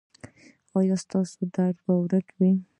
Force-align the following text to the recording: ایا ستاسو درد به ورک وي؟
ایا 0.77 0.95
ستاسو 1.03 1.39
درد 1.55 1.77
به 1.85 1.93
ورک 2.01 2.27
وي؟ 2.37 2.51